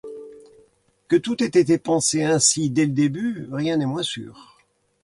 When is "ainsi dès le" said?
2.23-2.91